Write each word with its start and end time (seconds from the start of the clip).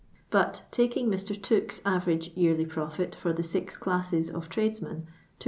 but, 0.31 0.63
taking 0.71 1.07
Mr. 1.09 1.39
Tooke's 1.39 1.79
average 1.85 2.33
vearlv 2.33 2.67
profit 2.69 3.13
for 3.13 3.33
the 3.33 3.43
six 3.43 3.77
classes 3.77 4.31
of 4.31 4.49
tradesmen, 4.49 5.01
270 5.03 5.11